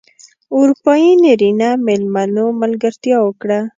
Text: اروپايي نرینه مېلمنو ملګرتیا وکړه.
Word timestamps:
اروپايي 0.57 1.11
نرینه 1.25 1.69
مېلمنو 1.85 2.45
ملګرتیا 2.61 3.17
وکړه. 3.23 3.59